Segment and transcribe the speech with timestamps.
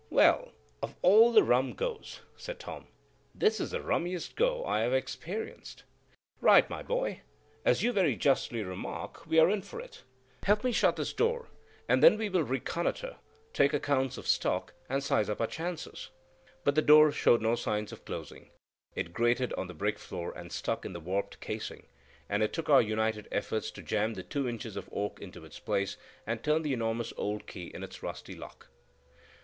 [0.09, 2.87] "Well, of all the rum goes," said Tom,
[3.35, 5.83] "this is the rummiest go I ever experienced!"
[6.41, 7.21] "Right, my boy;
[7.63, 10.01] as you very justly remark, we are in for it.
[10.41, 11.49] Help me shut this door,
[11.87, 13.17] and then we will reconnoitre,
[13.53, 16.09] take account of stock, and size up our chances."
[16.63, 18.49] But the door showed no sign of closing;
[18.95, 21.85] it grated on the brick floor and stuck in the warped casing,
[22.27, 25.59] and it took our united efforts to jam the two inches of oak into its
[25.59, 25.95] place,
[26.25, 28.69] and turn the enormous old key in its rusty lock.